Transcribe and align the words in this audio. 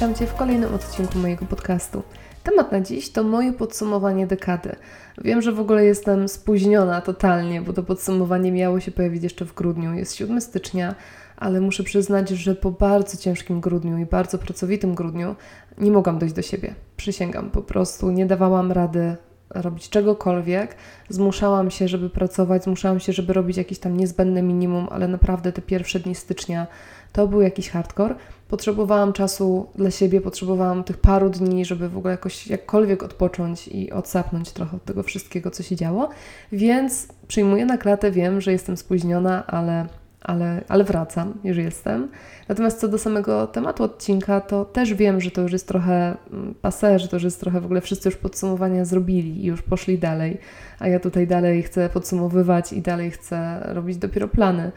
witam 0.00 0.14
Cię 0.14 0.26
w 0.26 0.34
kolejnym 0.34 0.74
odcinku 0.74 1.18
mojego 1.18 1.46
podcastu. 1.46 2.02
Temat 2.42 2.72
na 2.72 2.80
dziś 2.80 3.10
to 3.12 3.24
moje 3.24 3.52
podsumowanie 3.52 4.26
dekady. 4.26 4.76
Wiem, 5.18 5.42
że 5.42 5.52
w 5.52 5.60
ogóle 5.60 5.84
jestem 5.84 6.28
spóźniona 6.28 7.00
totalnie, 7.00 7.62
bo 7.62 7.72
to 7.72 7.82
podsumowanie 7.82 8.52
miało 8.52 8.80
się 8.80 8.90
pojawić 8.90 9.22
jeszcze 9.22 9.44
w 9.44 9.54
grudniu. 9.54 9.94
Jest 9.94 10.14
7 10.14 10.40
stycznia, 10.40 10.94
ale 11.36 11.60
muszę 11.60 11.82
przyznać, 11.82 12.28
że 12.28 12.54
po 12.54 12.70
bardzo 12.70 13.16
ciężkim 13.16 13.60
grudniu 13.60 13.98
i 13.98 14.06
bardzo 14.06 14.38
pracowitym 14.38 14.94
grudniu 14.94 15.36
nie 15.78 15.90
mogłam 15.90 16.18
dojść 16.18 16.34
do 16.34 16.42
siebie. 16.42 16.74
Przysięgam, 16.96 17.50
po 17.50 17.62
prostu 17.62 18.10
nie 18.10 18.26
dawałam 18.26 18.72
rady 18.72 19.16
robić 19.50 19.88
czegokolwiek. 19.88 20.76
Zmuszałam 21.08 21.70
się, 21.70 21.88
żeby 21.88 22.10
pracować, 22.10 22.64
zmuszałam 22.64 23.00
się, 23.00 23.12
żeby 23.12 23.32
robić 23.32 23.56
jakieś 23.56 23.78
tam 23.78 23.96
niezbędne 23.96 24.42
minimum, 24.42 24.88
ale 24.90 25.08
naprawdę 25.08 25.52
te 25.52 25.62
pierwsze 25.62 26.00
dni 26.00 26.14
stycznia 26.14 26.66
to 27.12 27.26
był 27.28 27.40
jakiś 27.40 27.70
hardcore. 27.70 28.14
Potrzebowałam 28.48 29.12
czasu 29.12 29.66
dla 29.74 29.90
siebie, 29.90 30.20
potrzebowałam 30.20 30.84
tych 30.84 30.98
paru 30.98 31.30
dni, 31.30 31.64
żeby 31.64 31.88
w 31.88 31.98
ogóle 31.98 32.10
jakoś 32.12 32.46
jakkolwiek 32.46 33.02
odpocząć 33.02 33.68
i 33.68 33.92
odsapnąć 33.92 34.52
trochę 34.52 34.76
od 34.76 34.84
tego 34.84 35.02
wszystkiego, 35.02 35.50
co 35.50 35.62
się 35.62 35.76
działo. 35.76 36.08
Więc 36.52 37.08
przyjmuję 37.28 37.66
na 37.66 37.78
klatę, 37.78 38.10
wiem, 38.10 38.40
że 38.40 38.52
jestem 38.52 38.76
spóźniona, 38.76 39.46
ale 39.46 39.86
ale, 40.20 40.64
ale 40.68 40.84
wracam, 40.84 41.34
już 41.44 41.56
jestem. 41.56 42.08
Natomiast 42.48 42.80
co 42.80 42.88
do 42.88 42.98
samego 42.98 43.46
tematu 43.46 43.82
odcinka, 43.82 44.40
to 44.40 44.64
też 44.64 44.94
wiem, 44.94 45.20
że 45.20 45.30
to 45.30 45.40
już 45.40 45.52
jest 45.52 45.68
trochę 45.68 46.16
mm, 46.32 46.54
paser, 46.62 47.00
że 47.00 47.08
to 47.08 47.16
już 47.16 47.24
jest 47.24 47.40
trochę 47.40 47.60
w 47.60 47.64
ogóle 47.64 47.80
wszyscy 47.80 48.08
już 48.08 48.16
podsumowania 48.16 48.84
zrobili 48.84 49.44
i 49.44 49.46
już 49.46 49.62
poszli 49.62 49.98
dalej, 49.98 50.38
a 50.78 50.88
ja 50.88 51.00
tutaj 51.00 51.26
dalej 51.26 51.62
chcę 51.62 51.88
podsumowywać 51.88 52.72
i 52.72 52.82
dalej 52.82 53.10
chcę 53.10 53.60
robić 53.64 53.96
dopiero 53.96 54.28
plany. 54.28 54.72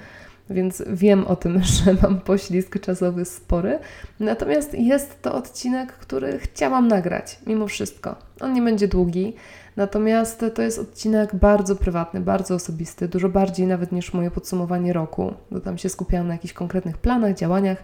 Więc 0.50 0.84
wiem 0.88 1.28
o 1.28 1.36
tym, 1.36 1.64
że 1.74 1.96
mam 2.02 2.22
poślizg 2.22 2.80
czasowy 2.80 3.26
spory. 3.26 3.80
Natomiast 4.20 4.74
jest 4.74 5.22
to 5.22 5.34
odcinek, 5.34 5.94
który 5.94 6.40
chciałam 6.40 6.88
nagrać, 6.88 7.40
mimo 7.48 7.68
wszystko. 7.68 8.16
On 8.42 8.54
nie 8.54 8.62
będzie 8.62 8.88
długi. 8.88 9.34
Natomiast 9.76 10.46
to 10.54 10.62
jest 10.62 10.80
odcinek 10.80 11.36
bardzo 11.36 11.76
prywatny, 11.76 12.22
bardzo 12.22 12.56
osobisty, 12.56 13.08
dużo 13.08 13.30
bardziej 13.30 13.68
nawet 13.68 13.92
niż 13.92 14.14
moje 14.14 14.32
podsumowanie 14.32 14.94
roku, 14.94 15.34
bo 15.52 15.60
tam 15.60 15.78
się 15.78 15.90
skupiałam 15.90 16.28
na 16.28 16.34
jakichś 16.34 16.54
konkretnych 16.54 16.98
planach, 16.98 17.36
działaniach, 17.36 17.84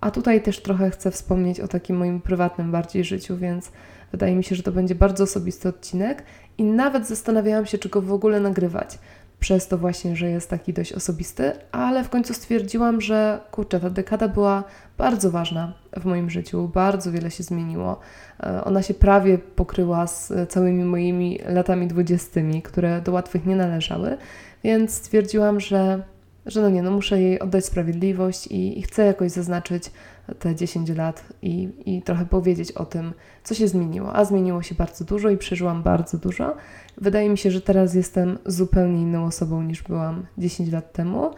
a 0.00 0.10
tutaj 0.10 0.42
też 0.42 0.62
trochę 0.62 0.90
chcę 0.90 1.10
wspomnieć 1.10 1.60
o 1.60 1.68
takim 1.68 1.96
moim 1.96 2.20
prywatnym 2.20 2.72
bardziej 2.72 3.04
życiu, 3.04 3.36
więc 3.36 3.72
wydaje 4.12 4.36
mi 4.36 4.44
się, 4.44 4.56
że 4.56 4.62
to 4.62 4.72
będzie 4.72 4.94
bardzo 4.94 5.24
osobisty 5.24 5.68
odcinek 5.68 6.22
i 6.58 6.64
nawet 6.64 7.08
zastanawiałam 7.08 7.66
się, 7.66 7.78
czy 7.78 7.88
go 7.88 8.02
w 8.02 8.12
ogóle 8.12 8.40
nagrywać 8.40 8.98
przez 9.46 9.68
to 9.68 9.78
właśnie, 9.78 10.16
że 10.16 10.30
jest 10.30 10.50
taki 10.50 10.72
dość 10.72 10.92
osobisty, 10.92 11.52
ale 11.72 12.04
w 12.04 12.08
końcu 12.08 12.34
stwierdziłam, 12.34 13.00
że 13.00 13.40
kurczę, 13.50 13.80
ta 13.80 13.90
dekada 13.90 14.28
była 14.28 14.64
bardzo 14.98 15.30
ważna 15.30 15.72
w 15.96 16.04
moim 16.04 16.30
życiu, 16.30 16.68
bardzo 16.74 17.12
wiele 17.12 17.30
się 17.30 17.42
zmieniło. 17.42 18.00
E, 18.40 18.64
ona 18.64 18.82
się 18.82 18.94
prawie 18.94 19.38
pokryła 19.38 20.06
z 20.06 20.32
całymi 20.48 20.84
moimi 20.84 21.38
latami 21.48 21.86
dwudziestymi, 21.86 22.62
które 22.62 23.00
do 23.00 23.12
łatwych 23.12 23.46
nie 23.46 23.56
należały, 23.56 24.16
więc 24.64 24.94
stwierdziłam, 24.94 25.60
że, 25.60 26.02
że 26.46 26.62
no 26.62 26.70
nie, 26.70 26.82
no 26.82 26.90
muszę 26.90 27.22
jej 27.22 27.40
oddać 27.40 27.64
sprawiedliwość 27.64 28.46
i, 28.46 28.78
i 28.78 28.82
chcę 28.82 29.06
jakoś 29.06 29.30
zaznaczyć 29.30 29.90
te 30.38 30.54
10 30.54 30.88
lat 30.88 31.24
i, 31.42 31.68
i 31.86 32.02
trochę 32.02 32.26
powiedzieć 32.26 32.72
o 32.72 32.84
tym, 32.84 33.12
co 33.44 33.54
się 33.54 33.68
zmieniło. 33.68 34.16
A 34.16 34.24
zmieniło 34.24 34.62
się 34.62 34.74
bardzo 34.74 35.04
dużo 35.04 35.30
i 35.30 35.36
przeżyłam 35.36 35.82
bardzo 35.82 36.18
dużo. 36.18 36.56
Wydaje 36.98 37.28
mi 37.28 37.38
się, 37.38 37.50
że 37.50 37.60
teraz 37.60 37.94
jestem 37.94 38.38
zupełnie 38.46 39.02
inną 39.02 39.24
osobą 39.24 39.62
niż 39.62 39.82
byłam 39.82 40.26
10 40.38 40.72
lat 40.72 40.92
temu. 40.92 41.30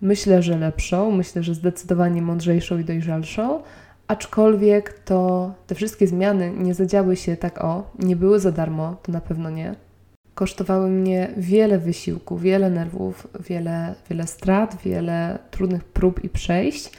Myślę, 0.00 0.42
że 0.42 0.58
lepszą, 0.58 1.10
myślę, 1.10 1.42
że 1.42 1.54
zdecydowanie 1.54 2.22
mądrzejszą 2.22 2.78
i 2.78 2.84
dojrzalszą, 2.84 3.62
aczkolwiek 4.06 4.98
to 5.04 5.52
te 5.66 5.74
wszystkie 5.74 6.06
zmiany 6.06 6.52
nie 6.56 6.74
zadziały 6.74 7.16
się 7.16 7.36
tak 7.36 7.64
o, 7.64 7.90
nie 7.98 8.16
były 8.16 8.40
za 8.40 8.52
darmo, 8.52 8.96
to 9.02 9.12
na 9.12 9.20
pewno 9.20 9.50
nie. 9.50 9.74
Kosztowały 10.34 10.90
mnie 10.90 11.30
wiele 11.36 11.78
wysiłku, 11.78 12.38
wiele 12.38 12.70
nerwów, 12.70 13.28
wiele, 13.40 13.94
wiele 14.10 14.26
strat, 14.26 14.76
wiele 14.84 15.38
trudnych 15.50 15.84
prób 15.84 16.24
i 16.24 16.28
przejść, 16.28 16.90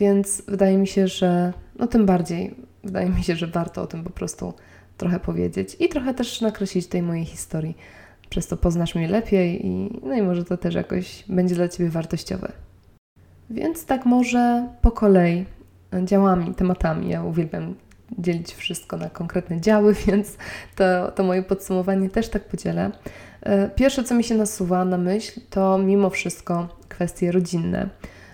więc 0.00 0.42
wydaje 0.48 0.78
mi 0.78 0.86
się, 0.86 1.08
że 1.08 1.52
no 1.78 1.86
tym 1.86 2.06
bardziej, 2.06 2.54
wydaje 2.84 3.08
mi 3.08 3.22
się, 3.22 3.36
że 3.36 3.46
warto 3.46 3.82
o 3.82 3.86
tym 3.86 4.04
po 4.04 4.10
prostu 4.10 4.54
trochę 4.96 5.20
powiedzieć 5.20 5.76
i 5.80 5.88
trochę 5.88 6.14
też 6.14 6.40
nakreślić 6.40 6.86
tej 6.86 7.02
mojej 7.02 7.24
historii. 7.24 7.76
Przez 8.30 8.46
to 8.46 8.56
poznasz 8.56 8.94
mnie 8.94 9.08
lepiej 9.08 9.66
i 9.66 10.00
no 10.02 10.14
i 10.14 10.22
może 10.22 10.44
to 10.44 10.56
też 10.56 10.74
jakoś 10.74 11.24
będzie 11.28 11.54
dla 11.54 11.68
Ciebie 11.68 11.90
wartościowe. 11.90 12.52
Więc 13.50 13.84
tak 13.84 14.06
może 14.06 14.68
po 14.82 14.90
kolei 14.90 15.44
działami, 16.04 16.54
tematami. 16.54 17.08
Ja 17.08 17.22
uwielbiam 17.22 17.74
dzielić 18.18 18.54
wszystko 18.54 18.96
na 18.96 19.10
konkretne 19.10 19.60
działy, 19.60 19.94
więc 20.06 20.36
to, 20.76 21.10
to 21.10 21.22
moje 21.22 21.42
podsumowanie 21.42 22.10
też 22.10 22.28
tak 22.28 22.44
podzielę. 22.44 22.90
E, 23.42 23.68
pierwsze, 23.68 24.04
co 24.04 24.14
mi 24.14 24.24
się 24.24 24.34
nasuwa 24.34 24.84
na 24.84 24.98
myśl, 24.98 25.40
to 25.50 25.78
mimo 25.78 26.10
wszystko 26.10 26.68
kwestie 26.88 27.32
rodzinne. 27.32 27.88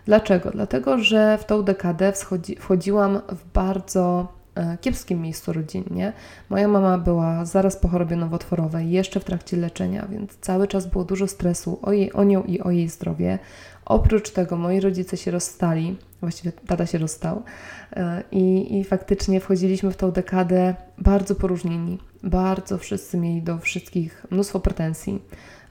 Dlaczego? 0.06 0.50
Dlatego, 0.50 0.99
że 0.99 1.38
w 1.38 1.44
tą 1.44 1.62
dekadę 1.62 2.12
wschodzi, 2.12 2.56
wchodziłam 2.56 3.21
w 3.28 3.53
bardzo 3.53 4.28
E, 4.55 4.78
kiepskim 4.81 5.21
miejscu 5.21 5.53
rodzinnie. 5.53 6.12
Moja 6.50 6.69
mama 6.69 6.99
była 6.99 7.44
zaraz 7.44 7.77
po 7.77 7.88
chorobie 7.88 8.16
nowotworowej, 8.16 8.91
jeszcze 8.91 9.21
w 9.21 9.25
trakcie 9.25 9.56
leczenia, 9.56 10.06
więc 10.11 10.38
cały 10.41 10.69
czas 10.69 10.87
było 10.87 11.05
dużo 11.05 11.27
stresu 11.27 11.78
o, 11.82 11.93
jej, 11.93 12.12
o 12.12 12.25
nią 12.25 12.43
i 12.43 12.61
o 12.61 12.71
jej 12.71 12.88
zdrowie. 12.88 13.38
Oprócz 13.84 14.31
tego 14.31 14.56
moi 14.56 14.81
rodzice 14.81 15.16
się 15.16 15.31
rozstali, 15.31 15.97
właściwie 16.27 16.53
tata 16.53 16.87
się 16.87 16.99
rozstał 16.99 17.43
e, 17.93 18.22
i, 18.33 18.78
i 18.81 18.84
faktycznie 18.84 19.41
wchodziliśmy 19.41 19.91
w 19.91 19.97
tą 19.97 20.10
dekadę 20.10 20.75
bardzo 20.99 21.34
poróżnieni. 21.34 21.99
Bardzo 22.22 22.78
wszyscy 22.78 23.19
mieli 23.19 23.43
do 23.43 23.59
wszystkich 23.59 24.27
mnóstwo 24.31 24.61
pretensji. 24.61 25.22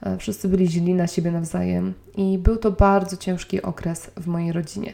E, 0.02 0.18
wszyscy 0.18 0.48
byli 0.48 0.68
źli 0.68 0.94
na 0.94 1.06
siebie 1.06 1.30
nawzajem 1.30 1.94
i 2.16 2.38
był 2.38 2.56
to 2.56 2.70
bardzo 2.70 3.16
ciężki 3.16 3.62
okres 3.62 4.10
w 4.16 4.26
mojej 4.26 4.52
rodzinie 4.52 4.92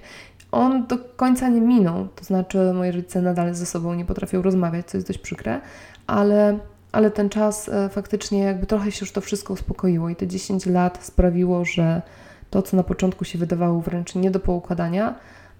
on 0.53 0.87
do 0.87 0.99
końca 0.99 1.49
nie 1.49 1.61
minął. 1.61 2.09
To 2.09 2.25
znaczy, 2.25 2.73
moi 2.75 2.91
rodzice 2.91 3.23
nadal 3.23 3.55
ze 3.55 3.67
sobą 3.67 3.95
nie 3.95 4.05
potrafią 4.05 4.43
rozmawiać, 4.43 4.87
co 4.87 4.97
jest 4.97 5.07
dość 5.07 5.19
przykre, 5.19 5.61
ale, 6.07 6.59
ale 6.93 7.11
ten 7.11 7.29
czas 7.29 7.69
e, 7.69 7.89
faktycznie 7.89 8.39
jakby 8.39 8.67
trochę 8.67 8.93
się 8.93 8.99
już 9.01 9.13
to 9.13 9.21
wszystko 9.21 9.53
uspokoiło 9.53 10.09
i 10.09 10.17
te 10.17 10.27
10 10.27 10.67
lat 10.67 11.05
sprawiło, 11.05 11.65
że 11.65 12.03
to, 12.51 12.63
co 12.63 12.77
na 12.77 12.83
początku 12.83 13.25
się 13.25 13.39
wydawało 13.39 13.81
wręcz 13.81 14.15
nie 14.15 14.31
do 14.31 14.41
poukładania, 14.41 15.15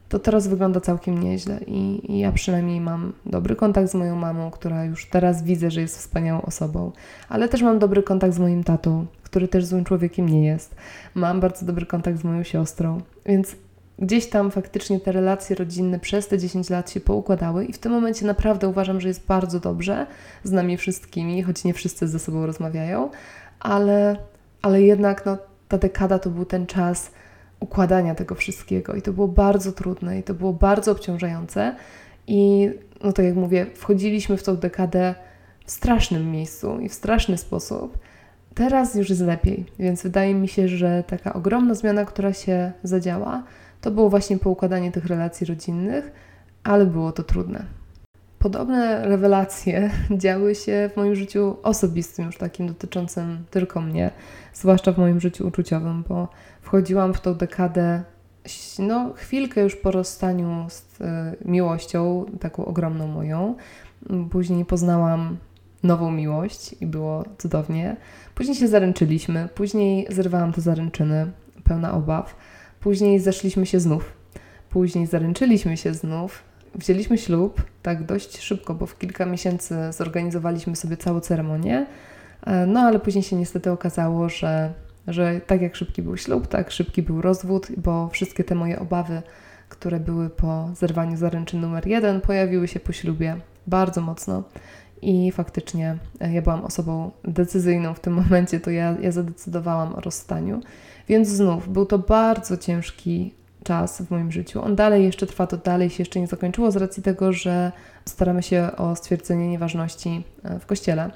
to 0.09 0.19
teraz 0.19 0.49
wygląda 0.49 0.81
całkiem 0.81 1.23
nieźle 1.23 1.61
I, 1.67 2.13
i 2.13 2.19
ja 2.19 2.33
przynajmniej 2.33 2.81
mam 2.81 3.13
dobry 3.27 3.57
kontakt 3.57 3.91
z 3.91 3.95
moją 3.95 4.17
mamą, 4.17 4.51
która 4.51 4.85
już 4.85 5.07
teraz 5.07 5.43
widzę, 5.43 5.71
że 5.71 5.81
jest 5.81 5.99
wspaniałą 5.99 6.43
osobą, 6.43 6.93
ale 7.29 7.49
też 7.49 7.63
mam 7.63 7.79
dobry 7.79 8.03
kontakt 8.03 8.35
z 8.35 8.39
moim 8.39 8.65
tatą, 8.65 9.07
który 9.23 9.49
też 9.49 9.65
złym 9.65 9.85
człowiekiem 9.85 10.29
nie 10.29 10.47
jest. 10.47 10.75
Mam 11.15 11.41
bardzo 11.41 11.67
dobry 11.67 11.87
kontakt 11.87 12.19
z 12.19 12.25
moją 12.25 12.43
siostrą, 12.43 13.01
więc 13.27 13.57
gdzieś 13.99 14.27
tam 14.27 14.51
faktycznie 14.51 15.01
te 15.01 15.13
relacje 15.13 15.57
rodzinne 15.57 15.99
przez 15.99 16.29
te 16.29 16.39
10 16.39 16.71
lat 16.71 16.91
się 16.91 17.01
poukładały 17.01 17.65
i 17.65 17.73
w 17.73 17.79
tym 17.79 17.93
momencie 17.93 18.27
naprawdę 18.27 18.69
uważam, 18.69 19.01
że 19.01 19.09
jest 19.09 19.27
bardzo 19.27 19.61
dobrze 19.61 20.07
z 20.45 20.53
nami 20.53 20.77
wszystkimi, 20.77 21.43
choć 21.43 21.65
nie 21.65 21.75
wszyscy 21.75 22.09
ze 22.09 22.19
sobą 22.19 22.47
rozmawiają, 22.47 23.11
ale, 23.61 24.17
ale 24.63 24.83
jednak 24.83 25.27
no, 25.27 25.39
ta 25.69 25.79
dekada 25.79 26.19
to 26.19 26.31
był 26.31 26.45
ten 26.45 26.67
czas 26.67 27.11
układania 27.61 28.15
tego 28.15 28.35
wszystkiego 28.35 28.95
i 28.95 29.03
to 29.03 29.13
było 29.13 29.29
bardzo 29.29 29.73
trudne 29.73 30.19
i 30.19 30.23
to 30.23 30.35
było 30.35 30.53
bardzo 30.53 30.93
obciążające 30.93 31.77
i 32.27 32.71
no 33.05 33.13
tak 33.13 33.25
jak 33.25 33.35
mówię, 33.35 33.67
wchodziliśmy 33.75 34.37
w 34.37 34.43
tą 34.43 34.57
dekadę 34.57 35.15
w 35.65 35.71
strasznym 35.71 36.31
miejscu 36.31 36.81
i 36.81 36.89
w 36.89 36.95
straszny 36.95 37.39
sposób. 37.39 37.99
Teraz 38.55 38.95
już 38.95 39.11
jest 39.11 39.23
lepiej, 39.23 39.67
więc 39.79 40.03
wydaje 40.03 40.35
mi 40.35 40.49
się, 40.49 40.69
że 40.69 41.05
taka 41.07 41.33
ogromna 41.33 41.75
zmiana, 41.75 42.05
która 42.05 42.33
się 42.33 42.73
zadziała, 42.83 43.43
to 43.81 43.91
było 43.91 44.11
właśnie 44.11 44.39
poukładanie 44.39 44.93
tych 44.93 45.07
relacji 45.07 45.47
rodzinnych, 45.47 46.13
ale 46.65 46.87
było 46.87 47.13
to 47.13 47.23
trudne. 47.23 47.65
Podobne 48.39 49.09
rewelacje 49.09 49.91
działy 50.25 50.55
się 50.55 50.91
w 50.93 50.97
moim 50.97 51.15
życiu 51.15 51.57
osobistym, 51.63 52.27
już 52.27 52.37
takim 52.37 52.67
dotyczącym 52.67 53.45
tylko 53.51 53.81
mnie, 53.81 54.11
zwłaszcza 54.55 54.93
w 54.93 54.99
moim 54.99 55.21
życiu 55.21 55.47
uczuciowym, 55.47 56.05
bo 56.09 56.29
wchodziłam 56.61 57.15
w 57.15 57.21
tą 57.21 57.35
dekadę, 57.35 58.03
no, 58.79 59.13
chwilkę 59.15 59.63
już 59.63 59.77
po 59.77 59.91
rozstaniu 59.91 60.67
z 60.69 61.01
y, 61.01 61.05
miłością, 61.45 62.27
taką 62.41 62.65
ogromną 62.65 63.07
moją. 63.07 63.57
Później 64.31 64.65
poznałam 64.65 65.37
nową 65.83 66.11
miłość 66.11 66.75
i 66.81 66.87
było 66.87 67.25
cudownie. 67.39 67.97
Później 68.35 68.57
się 68.57 68.69
zaręczyliśmy, 68.69 69.49
później 69.55 70.07
zrywałam 70.11 70.53
te 70.53 70.61
zaręczyny, 70.61 71.31
pełna 71.65 71.93
obaw. 71.93 72.37
Później 72.81 73.21
zeszliśmy 73.21 73.67
się 73.67 73.81
znów. 73.81 74.13
Później 74.71 75.07
zaręczyliśmy 75.07 75.77
się 75.77 75.95
znów. 75.95 76.48
Wzięliśmy 76.75 77.19
ślub 77.19 77.63
tak 77.83 78.05
dość 78.05 78.41
szybko, 78.41 78.75
bo 78.75 78.87
w 78.87 78.99
kilka 78.99 79.27
miesięcy 79.27 79.75
zorganizowaliśmy 79.93 80.77
sobie 80.77 80.97
całą 80.97 81.21
ceremonię. 81.21 81.87
E, 82.47 82.67
no 82.67 82.81
ale 82.81 82.99
później 82.99 83.25
się 83.25 83.37
niestety 83.37 83.71
okazało, 83.71 84.29
że, 84.29 84.73
że 85.07 85.41
tak 85.47 85.63
jak 85.63 85.77
szybki 85.77 86.03
był 86.03 86.17
ślub, 86.17 86.47
tak 86.47 86.71
szybki 86.71 87.03
był 87.03 87.23
rozwód, 87.23 87.67
bo 87.77 88.09
wszystkie 88.09 88.45
te 88.45 88.55
moje 88.55 88.79
obawy 88.79 89.23
które 89.69 90.01
były 90.01 90.31
po 90.31 90.69
zerwaniu 90.75 91.17
zaręczyn 91.17 91.61
numer 91.61 91.87
jeden, 91.87 92.21
pojawiły 92.21 92.69
się 92.69 92.81
po 92.81 92.93
ślubie 92.93 93.37
bardzo 93.67 94.01
mocno. 94.01 94.43
I 95.03 95.33
faktycznie 95.33 95.99
e, 96.21 96.33
ja 96.33 96.43
byłam 96.43 96.65
osobą 96.65 97.11
decyzyjną 97.25 97.95
w 97.95 98.01
tym 98.01 98.13
momencie, 98.23 98.61
to 98.61 98.71
ja, 98.71 98.97
ja 99.01 99.13
zadecydowałam 99.13 99.95
o 99.95 100.01
rozstaniu. 100.01 100.61
Więc 101.09 101.29
znów 101.29 101.73
był 101.73 101.87
to 101.87 101.99
bardzo 101.99 102.57
ciężki 102.57 103.35
czas 103.69 104.03
w 104.03 104.11
moim 104.11 104.33
życiu. 104.33 104.63
On 104.63 104.77
dalej 104.77 105.05
jeszcze 105.05 105.27
trwa, 105.27 105.47
to 105.47 105.57
dalej 105.57 105.91
się 105.91 106.03
jeszcze 106.03 106.21
nie 106.21 106.27
zakończyło 106.27 106.71
z 106.71 106.77
racji 106.77 107.03
tego, 107.03 107.33
że 107.33 107.73
staramy 108.05 108.43
się 108.43 108.71
o 108.77 108.97
stwierdzenie 108.97 109.49
nieważności 109.49 110.25
e, 110.45 110.59
w 110.59 110.67
kościele. 110.67 111.11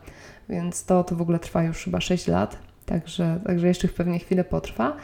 Więc 0.48 0.84
to, 0.84 1.04
to 1.04 1.16
w 1.16 1.22
ogóle 1.22 1.38
trwa 1.38 1.62
już 1.62 1.84
chyba 1.84 2.00
6 2.00 2.26
lat, 2.26 2.58
także, 2.86 3.40
także 3.46 3.68
jeszcze 3.68 3.88
pewnie 3.88 4.18
chwilę 4.18 4.44
potrwa. 4.44 4.96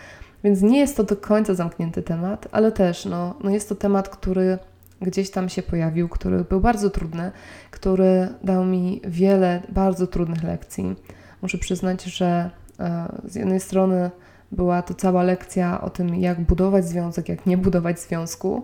Więc 0.45 0.63
nie 0.63 0.79
jest 0.79 0.97
to 0.97 1.05
do 1.05 1.17
końca 1.17 1.55
zamknięty 1.55 2.03
temat, 2.03 2.49
ale 2.53 2.73
też 2.73 3.05
no, 3.05 3.35
no 3.45 3.51
jest 3.51 3.69
to 3.69 3.75
temat, 3.75 4.09
który 4.09 4.59
gdzieś 5.01 5.31
tam 5.31 5.49
się 5.49 5.63
pojawił, 5.63 6.09
który 6.09 6.45
był 6.45 6.61
bardzo 6.61 6.91
trudny, 6.91 7.33
który 7.71 8.29
dał 8.45 8.65
mi 8.65 9.01
wiele 9.05 9.63
bardzo 9.69 10.07
trudnych 10.07 10.43
lekcji. 10.43 10.97
Muszę 11.43 11.59
przyznać, 11.59 12.05
że 12.05 12.51
e, 12.81 13.09
z 13.25 13.35
jednej 13.35 13.61
strony 13.61 14.11
była 14.53 14.83
to 14.83 14.95
cała 14.95 15.23
lekcja 15.23 15.81
o 15.81 15.91
tym, 15.91 16.15
jak 16.15 16.41
budować 16.41 16.89
związek, 16.89 17.29
jak 17.29 17.47
nie 17.47 17.59
budować 17.59 18.01
związku, 18.01 18.63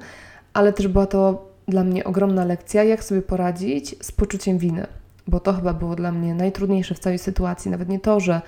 ale 0.52 0.72
też 0.72 0.88
była 0.88 1.06
to 1.06 1.48
dla 1.68 1.84
mnie 1.84 2.04
ogromna 2.04 2.44
lekcja, 2.44 2.84
jak 2.84 3.04
sobie 3.04 3.22
poradzić 3.22 3.96
z 4.04 4.12
poczuciem 4.12 4.58
winy, 4.58 4.86
bo 5.26 5.40
to 5.40 5.52
chyba 5.52 5.74
było 5.74 5.96
dla 5.96 6.12
mnie 6.12 6.34
najtrudniejsze 6.34 6.94
w 6.94 6.98
całej 6.98 7.18
sytuacji. 7.18 7.70
Nawet 7.70 7.88
nie 7.88 8.00
to, 8.00 8.20
że 8.20 8.42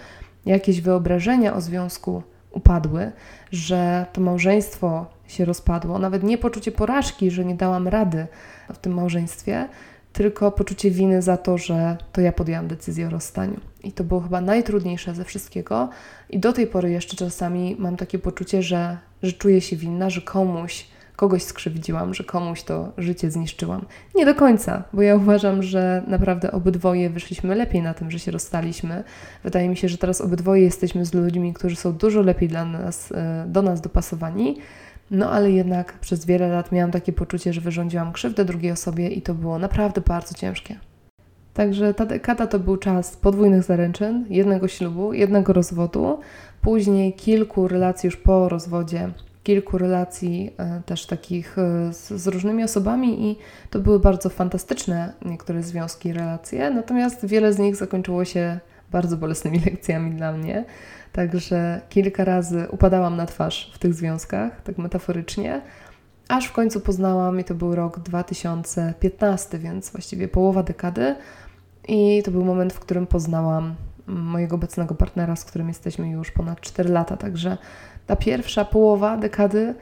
jakieś 0.46 0.80
wyobrażenia 0.80 1.54
o 1.54 1.60
związku 1.60 2.22
upadły, 2.50 3.12
że 3.52 4.06
to 4.12 4.20
małżeństwo 4.20 5.06
się 5.26 5.44
rozpadło, 5.44 5.98
nawet 5.98 6.22
nie 6.22 6.38
poczucie 6.38 6.72
porażki, 6.72 7.30
że 7.30 7.44
nie 7.44 7.54
dałam 7.54 7.88
rady 7.88 8.26
w 8.74 8.78
tym 8.78 8.94
małżeństwie, 8.94 9.68
tylko 10.16 10.52
poczucie 10.52 10.90
winy 10.90 11.22
za 11.22 11.36
to, 11.36 11.58
że 11.58 11.96
to 12.12 12.20
ja 12.20 12.32
podjęłam 12.32 12.68
decyzję 12.68 13.06
o 13.06 13.10
rozstaniu. 13.10 13.60
I 13.84 13.92
to 13.92 14.04
było 14.04 14.20
chyba 14.20 14.40
najtrudniejsze 14.40 15.14
ze 15.14 15.24
wszystkiego. 15.24 15.88
I 16.30 16.38
do 16.38 16.52
tej 16.52 16.66
pory 16.66 16.90
jeszcze 16.90 17.16
czasami 17.16 17.76
mam 17.78 17.96
takie 17.96 18.18
poczucie, 18.18 18.62
że, 18.62 18.98
że 19.22 19.32
czuję 19.32 19.60
się 19.60 19.76
winna, 19.76 20.10
że 20.10 20.20
komuś, 20.20 20.86
kogoś 21.16 21.42
skrzywdziłam, 21.42 22.14
że 22.14 22.24
komuś 22.24 22.62
to 22.62 22.92
życie 22.98 23.30
zniszczyłam. 23.30 23.86
Nie 24.14 24.26
do 24.26 24.34
końca, 24.34 24.84
bo 24.92 25.02
ja 25.02 25.16
uważam, 25.16 25.62
że 25.62 26.02
naprawdę 26.06 26.52
obydwoje 26.52 27.10
wyszliśmy 27.10 27.54
lepiej 27.54 27.82
na 27.82 27.94
tym, 27.94 28.10
że 28.10 28.18
się 28.18 28.30
rozstaliśmy. 28.30 29.04
Wydaje 29.44 29.68
mi 29.68 29.76
się, 29.76 29.88
że 29.88 29.98
teraz 29.98 30.20
obydwoje 30.20 30.62
jesteśmy 30.62 31.04
z 31.04 31.14
ludźmi, 31.14 31.54
którzy 31.54 31.76
są 31.76 31.92
dużo 31.92 32.22
lepiej 32.22 32.48
dla 32.48 32.64
nas, 32.64 33.12
e, 33.12 33.44
do 33.48 33.62
nas 33.62 33.80
dopasowani 33.80 34.58
no 35.10 35.30
ale 35.30 35.50
jednak 35.50 35.92
przez 35.92 36.26
wiele 36.26 36.48
lat 36.48 36.72
miałam 36.72 36.90
takie 36.90 37.12
poczucie, 37.12 37.52
że 37.52 37.60
wyrządziłam 37.60 38.12
krzywdę 38.12 38.44
drugiej 38.44 38.72
osobie 38.72 39.08
i 39.08 39.22
to 39.22 39.34
było 39.34 39.58
naprawdę 39.58 40.00
bardzo 40.00 40.34
ciężkie. 40.34 40.78
Także 41.54 41.94
ta 41.94 42.06
dekada 42.06 42.46
to 42.46 42.58
był 42.58 42.76
czas 42.76 43.16
podwójnych 43.16 43.62
zaręczyn, 43.62 44.26
jednego 44.30 44.68
ślubu, 44.68 45.12
jednego 45.12 45.52
rozwodu, 45.52 46.20
później 46.62 47.12
kilku 47.12 47.68
relacji 47.68 48.06
już 48.06 48.16
po 48.16 48.48
rozwodzie, 48.48 49.10
kilku 49.42 49.78
relacji 49.78 50.50
e, 50.58 50.82
też 50.86 51.06
takich 51.06 51.58
e, 51.58 51.92
z, 51.92 52.08
z, 52.08 52.26
różnymi 52.26 52.64
osobami 52.64 53.30
i 53.30 53.36
to 53.70 53.78
były 53.78 54.00
bardzo 54.00 54.30
fantastyczne 54.30 55.12
niektóre 55.24 55.62
związki 55.62 56.08
i 56.08 56.12
relacje, 56.12 56.70
natomiast 56.70 57.26
wiele 57.26 57.52
z 57.52 57.58
nich 57.58 57.76
zakończyło 57.76 58.24
się 58.24 58.60
bardzo 58.92 59.16
bolesnymi 59.16 59.60
lekcjami 59.66 60.10
dla 60.10 60.32
mnie. 60.32 60.64
Także 61.16 61.80
kilka 61.88 62.24
razy 62.24 62.66
upadałam 62.70 63.16
na 63.16 63.26
twarz 63.26 63.70
w 63.74 63.78
tych 63.78 63.94
związkach, 63.94 64.62
tak 64.62 64.78
metaforycznie, 64.78 65.60
aż 66.28 66.46
w 66.46 66.52
końcu 66.52 66.80
poznałam, 66.80 67.40
i 67.40 67.44
to 67.44 67.54
był 67.54 67.74
rok 67.74 67.98
2015, 67.98 69.58
więc 69.58 69.90
właściwie 69.90 70.28
połowa 70.28 70.62
dekady. 70.62 71.16
I 71.88 72.22
to 72.24 72.30
był 72.30 72.44
moment, 72.44 72.72
w 72.72 72.80
którym 72.80 73.06
poznałam 73.06 73.74
mojego 74.06 74.56
obecnego 74.56 74.94
partnera, 74.94 75.36
z 75.36 75.44
którym 75.44 75.68
jesteśmy 75.68 76.10
już 76.10 76.30
ponad 76.30 76.60
4 76.60 76.88
lata. 76.88 77.16
Także 77.16 77.58
ta 78.06 78.16
pierwsza 78.16 78.64
połowa 78.64 79.16
dekady 79.16 79.74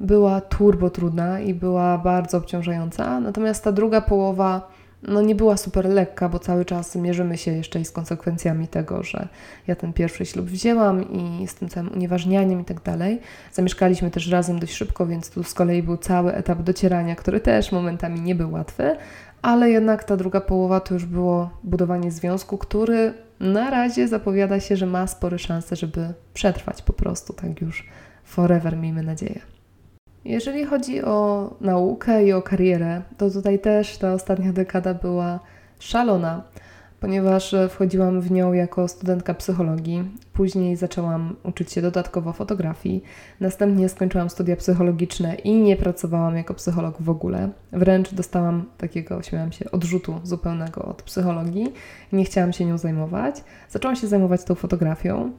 była 0.00 0.40
turbo 0.40 0.90
trudna 0.90 1.40
i 1.40 1.54
była 1.54 1.98
bardzo 1.98 2.38
obciążająca, 2.38 3.20
natomiast 3.20 3.64
ta 3.64 3.72
druga 3.72 4.00
połowa 4.00 4.68
no 5.02 5.22
nie 5.22 5.34
była 5.34 5.56
super 5.56 5.86
lekka, 5.88 6.28
bo 6.28 6.38
cały 6.38 6.64
czas 6.64 6.96
mierzymy 6.96 7.38
się 7.38 7.50
jeszcze 7.50 7.80
i 7.80 7.84
z 7.84 7.90
konsekwencjami 7.90 8.68
tego, 8.68 9.02
że 9.02 9.28
ja 9.66 9.76
ten 9.76 9.92
pierwszy 9.92 10.26
ślub 10.26 10.46
wzięłam 10.46 11.12
i 11.12 11.46
z 11.48 11.54
tym 11.54 11.68
całym 11.68 11.92
unieważnianiem 11.92 12.60
i 12.60 12.64
tak 12.64 12.82
dalej. 12.82 13.20
Zamieszkaliśmy 13.52 14.10
też 14.10 14.28
razem 14.30 14.58
dość 14.58 14.74
szybko, 14.74 15.06
więc 15.06 15.30
tu 15.30 15.44
z 15.44 15.54
kolei 15.54 15.82
był 15.82 15.96
cały 15.96 16.34
etap 16.34 16.62
docierania, 16.62 17.16
który 17.16 17.40
też 17.40 17.72
momentami 17.72 18.20
nie 18.20 18.34
był 18.34 18.52
łatwy, 18.52 18.96
ale 19.42 19.70
jednak 19.70 20.04
ta 20.04 20.16
druga 20.16 20.40
połowa 20.40 20.80
to 20.80 20.94
już 20.94 21.04
było 21.04 21.50
budowanie 21.64 22.10
związku, 22.10 22.58
który 22.58 23.14
na 23.40 23.70
razie 23.70 24.08
zapowiada 24.08 24.60
się, 24.60 24.76
że 24.76 24.86
ma 24.86 25.06
spore 25.06 25.38
szanse, 25.38 25.76
żeby 25.76 26.14
przetrwać 26.34 26.82
po 26.82 26.92
prostu 26.92 27.32
tak 27.32 27.60
już 27.60 27.88
forever, 28.24 28.76
miejmy 28.76 29.02
nadzieję. 29.02 29.40
Jeżeli 30.24 30.64
chodzi 30.64 31.04
o 31.04 31.50
naukę 31.60 32.24
i 32.24 32.32
o 32.32 32.42
karierę, 32.42 33.02
to 33.18 33.30
tutaj 33.30 33.58
też 33.58 33.98
ta 33.98 34.12
ostatnia 34.12 34.52
dekada 34.52 34.94
była 34.94 35.40
szalona, 35.78 36.42
ponieważ 37.00 37.54
wchodziłam 37.70 38.20
w 38.20 38.30
nią 38.30 38.52
jako 38.52 38.88
studentka 38.88 39.34
psychologii. 39.34 40.04
Później 40.32 40.76
zaczęłam 40.76 41.36
uczyć 41.42 41.72
się 41.72 41.82
dodatkowo 41.82 42.32
fotografii. 42.32 43.02
Następnie 43.40 43.88
skończyłam 43.88 44.30
studia 44.30 44.56
psychologiczne 44.56 45.34
i 45.34 45.54
nie 45.54 45.76
pracowałam 45.76 46.36
jako 46.36 46.54
psycholog 46.54 47.02
w 47.02 47.10
ogóle. 47.10 47.48
Wręcz 47.72 48.14
dostałam 48.14 48.64
takiego, 48.78 49.22
śmiałam 49.22 49.52
się, 49.52 49.70
odrzutu 49.70 50.20
zupełnego 50.24 50.82
od 50.82 51.02
psychologii. 51.02 51.72
Nie 52.12 52.24
chciałam 52.24 52.52
się 52.52 52.64
nią 52.64 52.78
zajmować. 52.78 53.44
Zaczęłam 53.70 53.96
się 53.96 54.06
zajmować 54.06 54.44
tą 54.44 54.54
fotografią. 54.54 55.32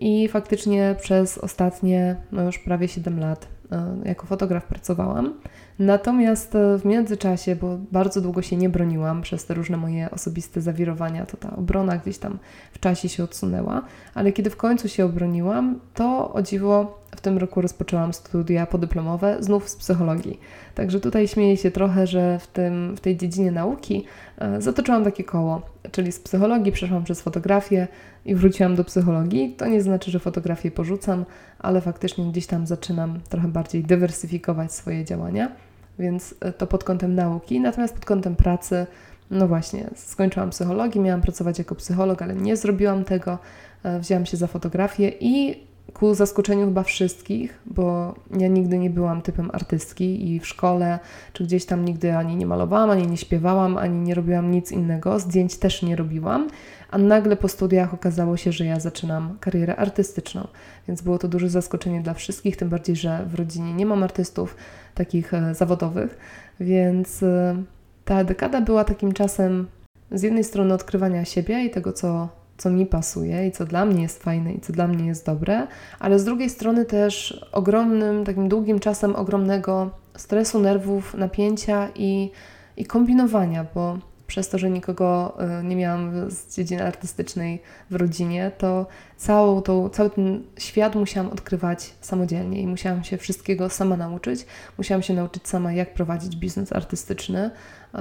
I 0.00 0.28
faktycznie 0.28 0.96
przez 1.00 1.38
ostatnie 1.38 2.16
no 2.32 2.42
już 2.42 2.58
prawie 2.58 2.88
7 2.88 3.20
lat 3.20 3.57
E, 3.57 3.57
jako 4.04 4.26
fotograf 4.26 4.64
pracowałam. 4.64 5.34
Natomiast 5.78 6.54
e, 6.54 6.78
w 6.78 6.84
międzyczasie, 6.84 7.56
bo 7.56 7.78
bardzo 7.92 8.20
długo 8.20 8.42
się 8.42 8.56
nie 8.56 8.68
broniłam 8.68 9.22
przez 9.22 9.46
te 9.46 9.54
różne 9.54 9.76
moje 9.76 10.10
osobiste 10.10 10.60
zawirowania, 10.60 11.26
to 11.26 11.36
ta 11.36 11.56
obrona 11.56 11.96
gdzieś 11.96 12.18
tam 12.18 12.38
w 12.72 12.80
czasie 12.80 13.08
się 13.08 13.24
odsunęła, 13.24 13.82
ale 14.14 14.32
kiedy 14.32 14.50
w 14.50 14.56
końcu 14.56 14.88
się 14.88 15.04
obroniłam, 15.04 15.80
to 15.94 16.32
o 16.32 16.42
dziwo 16.42 16.98
w 17.16 17.20
tym 17.20 17.38
roku 17.38 17.60
rozpoczęłam 17.60 18.12
studia 18.12 18.66
podyplomowe 18.66 19.36
znów 19.40 19.68
z 19.68 19.76
psychologii. 19.76 20.40
Także 20.74 21.00
tutaj 21.00 21.28
śmieję 21.28 21.56
się 21.56 21.70
trochę, 21.70 22.06
że 22.06 22.38
w, 22.38 22.46
tym, 22.46 22.96
w 22.96 23.00
tej 23.00 23.16
dziedzinie 23.16 23.50
nauki 23.50 24.04
e, 24.38 24.62
zatoczyłam 24.62 25.04
takie 25.04 25.24
koło, 25.24 25.62
czyli 25.90 26.12
z 26.12 26.20
psychologii 26.20 26.72
przeszłam 26.72 27.04
przez 27.04 27.20
fotografię 27.20 27.88
i 28.24 28.34
wróciłam 28.34 28.76
do 28.76 28.84
psychologii. 28.84 29.54
To 29.56 29.66
nie 29.66 29.82
znaczy, 29.82 30.10
że 30.10 30.18
fotografię 30.18 30.70
porzucam, 30.70 31.24
ale 31.58 31.80
faktycznie 31.80 32.24
gdzieś 32.24 32.46
tam 32.46 32.66
zaczynam 32.66 33.20
trochę 33.28 33.48
bardziej 33.48 33.84
dywersyfikować 33.84 34.72
swoje 34.72 35.04
działania, 35.04 35.52
więc 35.98 36.34
e, 36.40 36.52
to 36.52 36.66
pod 36.66 36.84
kątem 36.84 37.14
nauki. 37.14 37.60
Natomiast 37.60 37.94
pod 37.94 38.04
kątem 38.04 38.36
pracy, 38.36 38.86
no 39.30 39.48
właśnie, 39.48 39.90
skończyłam 39.94 40.50
psychologię, 40.50 41.00
miałam 41.00 41.20
pracować 41.20 41.58
jako 41.58 41.74
psycholog, 41.74 42.22
ale 42.22 42.34
nie 42.34 42.56
zrobiłam 42.56 43.04
tego. 43.04 43.38
E, 43.82 44.00
wzięłam 44.00 44.26
się 44.26 44.36
za 44.36 44.46
fotografię 44.46 45.12
i 45.20 45.68
ku 45.92 46.14
zaskoczeniu 46.14 46.64
chyba 46.64 46.82
wszystkich, 46.82 47.58
bo 47.66 48.14
ja 48.38 48.48
nigdy 48.48 48.78
nie 48.78 48.90
byłam 48.90 49.22
typem 49.22 49.50
artystki 49.52 50.34
i 50.34 50.40
w 50.40 50.46
szkole, 50.46 50.98
czy 51.32 51.44
gdzieś 51.44 51.64
tam 51.64 51.84
nigdy 51.84 52.16
ani 52.16 52.36
nie 52.36 52.46
malowałam, 52.46 52.90
ani 52.90 53.06
nie 53.06 53.16
śpiewałam, 53.16 53.78
ani 53.78 53.98
nie 53.98 54.14
robiłam 54.14 54.50
nic 54.50 54.72
innego, 54.72 55.18
zdjęć 55.18 55.56
też 55.56 55.82
nie 55.82 55.96
robiłam, 55.96 56.48
a 56.90 56.98
nagle 56.98 57.36
po 57.36 57.48
studiach 57.48 57.94
okazało 57.94 58.36
się, 58.36 58.52
że 58.52 58.64
ja 58.64 58.80
zaczynam 58.80 59.38
karierę 59.40 59.76
artystyczną, 59.76 60.48
więc 60.88 61.02
było 61.02 61.18
to 61.18 61.28
duże 61.28 61.50
zaskoczenie 61.50 62.00
dla 62.00 62.14
wszystkich, 62.14 62.56
tym 62.56 62.68
bardziej, 62.68 62.96
że 62.96 63.26
w 63.26 63.34
rodzinie 63.34 63.74
nie 63.74 63.86
mam 63.86 64.02
artystów 64.02 64.56
takich 64.94 65.34
e, 65.34 65.54
zawodowych, 65.54 66.18
więc 66.60 67.22
e, 67.22 67.62
ta 68.04 68.24
dekada 68.24 68.60
była 68.60 68.84
takim 68.84 69.12
czasem 69.12 69.66
z 70.12 70.22
jednej 70.22 70.44
strony 70.44 70.74
odkrywania 70.74 71.24
siebie 71.24 71.64
i 71.64 71.70
tego, 71.70 71.92
co 71.92 72.28
co 72.58 72.70
mi 72.70 72.86
pasuje 72.86 73.46
i 73.46 73.52
co 73.52 73.64
dla 73.64 73.84
mnie 73.84 74.02
jest 74.02 74.22
fajne 74.22 74.52
i 74.52 74.60
co 74.60 74.72
dla 74.72 74.88
mnie 74.88 75.06
jest 75.06 75.26
dobre, 75.26 75.66
ale 75.98 76.18
z 76.18 76.24
drugiej 76.24 76.50
strony 76.50 76.84
też 76.84 77.44
ogromnym, 77.52 78.24
takim 78.24 78.48
długim 78.48 78.78
czasem 78.78 79.16
ogromnego 79.16 79.90
stresu, 80.16 80.60
nerwów, 80.60 81.14
napięcia 81.14 81.88
i, 81.94 82.30
i 82.76 82.84
kombinowania, 82.84 83.66
bo 83.74 83.98
przez 84.28 84.48
to, 84.48 84.58
że 84.58 84.70
nikogo 84.70 85.38
y, 85.60 85.64
nie 85.64 85.76
miałam 85.76 86.30
z 86.30 86.56
dziedziny 86.56 86.86
artystycznej 86.86 87.62
w 87.90 87.94
rodzinie, 87.94 88.50
to 88.58 88.86
całą 89.16 89.62
tą, 89.62 89.88
cały 89.88 90.10
ten 90.10 90.42
świat 90.58 90.94
musiałam 90.94 91.32
odkrywać 91.32 91.94
samodzielnie 92.00 92.62
i 92.62 92.66
musiałam 92.66 93.04
się 93.04 93.18
wszystkiego 93.18 93.70
sama 93.70 93.96
nauczyć. 93.96 94.46
Musiałam 94.78 95.02
się 95.02 95.14
nauczyć 95.14 95.48
sama, 95.48 95.72
jak 95.72 95.94
prowadzić 95.94 96.36
biznes 96.36 96.72
artystyczny, 96.72 97.50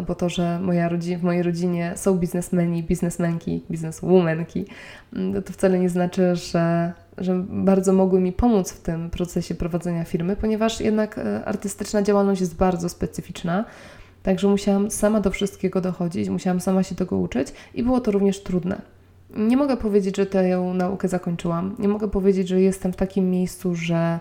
bo 0.07 0.15
to, 0.15 0.29
że 0.29 0.60
moja 0.60 0.89
rodzina, 0.89 1.19
w 1.19 1.24
mojej 1.24 1.43
rodzinie 1.43 1.93
są 1.96 2.17
biznesmeni, 2.17 2.84
biznesmenki, 2.84 3.63
bizneswomanki, 3.72 4.65
mm, 5.13 5.43
to 5.43 5.53
wcale 5.53 5.79
nie 5.79 5.89
znaczy, 5.89 6.36
że, 6.36 6.93
że 7.17 7.43
bardzo 7.50 7.93
mogły 7.93 8.19
mi 8.19 8.31
pomóc 8.31 8.72
w 8.72 8.81
tym 8.81 9.10
procesie 9.10 9.55
prowadzenia 9.55 10.03
firmy, 10.03 10.36
ponieważ 10.36 10.81
jednak 10.81 11.17
e, 11.17 11.46
artystyczna 11.46 12.01
działalność 12.01 12.41
jest 12.41 12.55
bardzo 12.55 12.89
specyficzna. 12.89 13.65
Także 14.24 14.47
musiałam 14.47 14.91
sama 14.91 15.21
do 15.21 15.31
wszystkiego 15.31 15.81
dochodzić, 15.81 16.29
musiałam 16.29 16.59
sama 16.59 16.83
się 16.83 16.95
tego 16.95 17.17
uczyć 17.17 17.47
i 17.74 17.83
było 17.83 18.00
to 18.00 18.12
również 18.12 18.43
trudne. 18.43 18.81
Nie 19.36 19.57
mogę 19.57 19.77
powiedzieć, 19.77 20.17
że 20.17 20.25
tę 20.25 20.57
naukę 20.74 21.07
zakończyłam. 21.07 21.75
Nie 21.79 21.88
mogę 21.88 22.07
powiedzieć, 22.07 22.47
że 22.47 22.62
jestem 22.62 22.93
w 22.93 22.95
takim 22.95 23.29
miejscu, 23.29 23.75
że, 23.75 24.19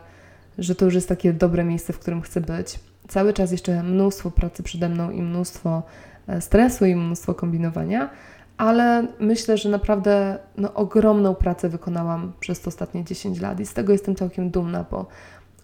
że 0.58 0.74
to 0.74 0.84
już 0.84 0.94
jest 0.94 1.08
takie 1.08 1.32
dobre 1.32 1.64
miejsce, 1.64 1.92
w 1.92 1.98
którym 1.98 2.22
chcę 2.22 2.40
być. 2.40 2.80
Cały 3.08 3.32
czas 3.32 3.52
jeszcze 3.52 3.82
mnóstwo 3.82 4.30
pracy 4.30 4.62
przede 4.62 4.88
mną 4.88 5.10
i 5.10 5.22
mnóstwo 5.22 5.82
e, 6.26 6.40
stresu 6.40 6.86
i 6.86 6.96
mnóstwo 6.96 7.34
kombinowania, 7.34 8.10
ale 8.56 9.06
myślę, 9.20 9.58
że 9.58 9.68
naprawdę 9.68 10.38
no, 10.56 10.74
ogromną 10.74 11.34
pracę 11.34 11.68
wykonałam 11.68 12.32
przez 12.40 12.60
te 12.60 12.68
ostatnie 12.68 13.04
10 13.04 13.40
lat 13.40 13.60
i 13.60 13.66
z 13.66 13.74
tego 13.74 13.92
jestem 13.92 14.16
całkiem 14.16 14.50
dumna, 14.50 14.84
bo 14.90 15.06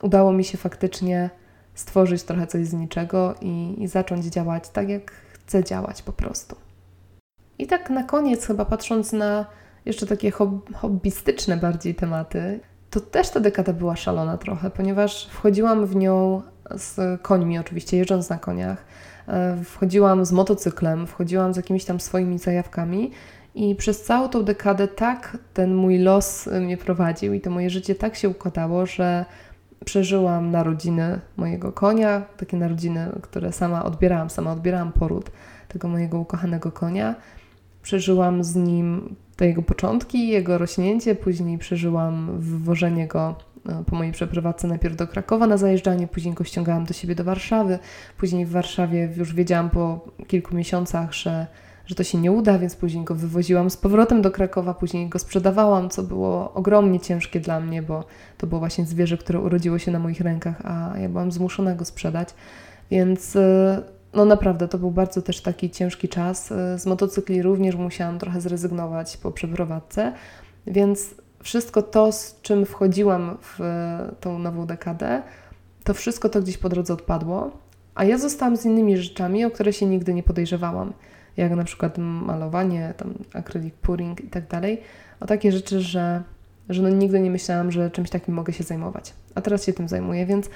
udało 0.02 0.32
mi 0.32 0.44
się 0.44 0.58
faktycznie 0.58 1.30
stworzyć 1.74 2.22
trochę 2.22 2.46
coś 2.46 2.66
z 2.66 2.72
niczego 2.72 3.34
i, 3.40 3.82
i 3.82 3.88
zacząć 3.88 4.24
działać 4.24 4.68
tak, 4.68 4.88
jak 4.88 5.12
chcę 5.32 5.64
działać 5.64 6.02
po 6.02 6.12
prostu. 6.12 6.56
I 7.58 7.66
tak 7.66 7.90
na 7.90 8.02
koniec, 8.02 8.46
chyba 8.46 8.64
patrząc 8.64 9.12
na 9.12 9.46
jeszcze 9.84 10.06
takie 10.06 10.30
hob 10.30 10.74
hobbystyczne 10.74 11.56
bardziej 11.56 11.94
tematy, 11.94 12.60
to 12.90 13.00
też 13.00 13.30
ta 13.30 13.40
dekada 13.40 13.72
była 13.72 13.96
szalona 13.96 14.38
trochę, 14.38 14.70
ponieważ 14.70 15.26
wchodziłam 15.26 15.86
w 15.86 15.96
nią 15.96 16.42
z 16.70 17.22
końmi, 17.22 17.58
oczywiście 17.58 17.96
jeżdżąc 17.96 18.30
na 18.30 18.38
koniach, 18.38 18.84
e, 19.28 19.64
wchodziłam 19.64 20.24
z 20.24 20.32
motocyklem, 20.32 21.06
wchodziłam 21.06 21.54
z 21.54 21.56
jakimiś 21.56 21.84
tam 21.84 22.00
swoimi 22.00 22.38
zajawkami. 22.38 23.10
I 23.54 23.74
przez 23.74 24.02
całą 24.02 24.28
tą 24.28 24.42
dekadę 24.42 24.88
tak 24.88 25.36
ten 25.54 25.74
mój 25.74 25.98
los 25.98 26.46
mnie 26.46 26.76
prowadził 26.76 27.34
i 27.34 27.40
to 27.40 27.50
moje 27.50 27.70
życie 27.70 27.94
tak 27.94 28.16
się 28.16 28.28
układało, 28.28 28.86
że 28.86 29.24
przeżyłam 29.84 30.50
narodziny 30.50 31.20
mojego 31.36 31.72
konia, 31.72 32.22
takie 32.36 32.56
narodziny, 32.56 33.08
które 33.22 33.52
sama 33.52 33.84
odbierałam, 33.84 34.30
sama 34.30 34.52
odbierałam 34.52 34.92
poród 34.92 35.30
tego 35.68 35.88
mojego 35.88 36.18
ukochanego 36.18 36.72
konia. 36.72 37.14
Przeżyłam 37.82 38.44
z 38.44 38.56
nim 38.56 39.16
te 39.36 39.46
jego 39.46 39.62
początki, 39.62 40.28
jego 40.28 40.58
rośnięcie, 40.58 41.14
później 41.14 41.58
przeżyłam 41.58 42.40
wwożenie 42.40 43.06
go 43.06 43.36
e, 43.68 43.84
po 43.86 43.96
mojej 43.96 44.12
przeprowadzce 44.12 44.68
najpierw 44.68 44.96
do 44.96 45.06
Krakowa 45.06 45.46
na 45.46 45.56
zajeżdżanie, 45.56 46.06
później 46.06 46.34
go 46.34 46.44
ściągałam 46.44 46.84
do 46.84 46.94
siebie 46.94 47.14
do 47.14 47.24
Warszawy. 47.24 47.78
Później 48.18 48.46
w 48.46 48.50
Warszawie 48.50 49.08
już 49.16 49.34
wiedziałam 49.34 49.70
po 49.70 50.04
kilku 50.26 50.54
miesiącach, 50.54 51.12
że 51.12 51.46
że 51.92 51.96
to 51.96 52.04
się 52.04 52.18
nie 52.18 52.32
uda, 52.32 52.58
więc 52.58 52.76
później 52.76 53.04
go 53.04 53.14
wywoziłam 53.14 53.70
z 53.70 53.76
powrotem 53.76 54.22
do 54.22 54.30
Krakowa, 54.30 54.74
później 54.74 55.08
go 55.08 55.18
sprzedawałam, 55.18 55.90
co 55.90 56.02
było 56.02 56.52
ogromnie 56.54 57.00
ciężkie 57.00 57.40
dla 57.40 57.60
mnie, 57.60 57.82
bo 57.82 58.04
to 58.38 58.46
było 58.46 58.58
właśnie 58.58 58.86
zwierzę, 58.86 59.18
które 59.18 59.40
urodziło 59.40 59.78
się 59.78 59.90
na 59.90 59.98
moich 59.98 60.20
rękach, 60.20 60.60
a 60.64 60.98
ja 60.98 61.08
byłam 61.08 61.32
zmuszona 61.32 61.74
go 61.74 61.84
sprzedać. 61.84 62.28
Więc 62.90 63.36
y, 63.36 63.82
no 64.14 64.24
naprawdę 64.24 64.68
to 64.68 64.78
był 64.78 64.90
bardzo 64.90 65.22
też 65.22 65.40
taki 65.40 65.70
ciężki 65.70 66.08
czas. 66.08 66.50
Y, 66.50 66.78
z 66.78 66.86
motocykli 66.86 67.42
również 67.42 67.76
musiałam 67.76 68.18
trochę 68.18 68.40
zrezygnować 68.40 69.16
po 69.16 69.30
przeprowadzce, 69.30 70.12
więc 70.66 71.14
wszystko 71.42 71.82
to, 71.82 72.12
z 72.12 72.40
czym 72.42 72.66
wchodziłam 72.66 73.38
w 73.40 73.58
tą 74.20 74.38
nową 74.38 74.66
dekadę, 74.66 75.22
to 75.84 75.94
wszystko 75.94 76.28
to 76.28 76.42
gdzieś 76.42 76.58
po 76.58 76.68
drodze 76.68 76.94
odpadło, 76.94 77.50
a 77.94 78.04
ja 78.04 78.18
zostałam 78.18 78.56
z 78.56 78.64
innymi 78.64 78.96
rzeczami, 78.96 79.44
o 79.44 79.50
które 79.50 79.72
się 79.72 79.86
nigdy 79.86 80.14
nie 80.14 80.22
podejrzewałam 80.22 80.92
jak 81.36 81.52
na 81.52 81.64
przykład 81.64 81.98
malowanie, 81.98 82.94
tam 82.96 83.14
akrylik, 83.34 83.74
pouring 83.74 84.24
i 84.24 84.28
tak 84.28 84.48
dalej, 84.48 84.80
o 85.20 85.26
takie 85.26 85.52
rzeczy, 85.52 85.80
że, 85.80 86.22
że 86.68 86.82
no 86.82 86.88
nigdy 86.88 87.20
nie 87.20 87.30
myślałam, 87.30 87.72
że 87.72 87.90
czymś 87.90 88.10
takim 88.10 88.34
mogę 88.34 88.52
się 88.52 88.64
zajmować. 88.64 89.14
A 89.34 89.40
teraz 89.40 89.64
się 89.64 89.72
tym 89.72 89.88
zajmuję, 89.88 90.26
więc 90.26 90.50